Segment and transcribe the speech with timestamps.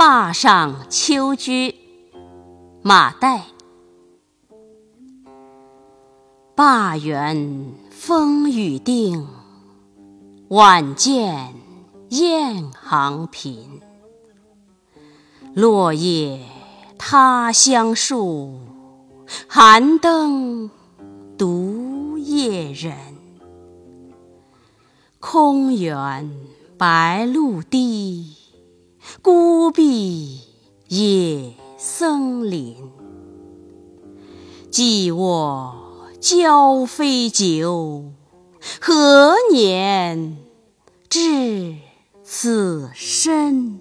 [0.00, 1.74] 坝上秋居，
[2.80, 3.42] 马岱。
[6.56, 9.28] 灞原风雨定，
[10.48, 11.52] 晚见
[12.08, 13.82] 雁行频。
[15.52, 16.46] 落叶
[16.96, 18.58] 他乡树，
[19.46, 20.70] 寒灯
[21.36, 22.96] 独夜人。
[25.18, 26.34] 空园
[26.78, 28.34] 白露滴，
[29.22, 30.40] 孤壁
[30.88, 32.74] 野森林。
[34.70, 35.74] 寂卧
[36.20, 38.12] 交飞酒，
[38.80, 40.38] 何年
[41.10, 41.76] 至
[42.22, 43.78] 此身？